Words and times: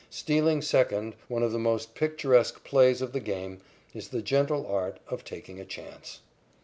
Stealing 0.09 0.63
second, 0.63 1.13
one 1.27 1.43
of 1.43 1.51
the 1.51 1.59
most 1.59 1.93
picturesque 1.93 2.63
plays 2.63 3.03
of 3.03 3.13
the 3.13 3.19
game, 3.19 3.59
is 3.93 4.07
the 4.07 4.23
gentle 4.23 4.65
art 4.65 4.97
of 5.09 5.23
taking 5.23 5.59
a 5.59 5.63
chance. 5.65 6.21